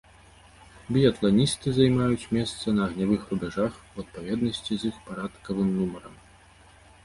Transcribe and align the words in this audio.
Біятланісты 0.95 1.73
займаюць 1.79 2.29
месца 2.39 2.65
на 2.79 2.85
агнявых 2.89 3.29
рубяжах 3.35 3.73
у 3.93 4.03
адпаведнасці 4.07 4.73
з 4.81 4.93
іх 4.93 5.01
парадкавым 5.11 5.69
нумарам. 5.79 6.15